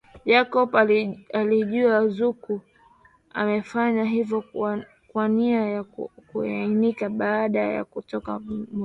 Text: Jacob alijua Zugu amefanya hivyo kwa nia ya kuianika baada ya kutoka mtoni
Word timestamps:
Jacob 0.25 0.75
alijua 1.33 2.07
Zugu 2.07 2.61
amefanya 3.33 4.03
hivyo 4.05 4.41
kwa 5.13 5.27
nia 5.27 5.61
ya 5.61 5.83
kuianika 6.31 7.09
baada 7.09 7.59
ya 7.59 7.85
kutoka 7.85 8.39
mtoni 8.39 8.67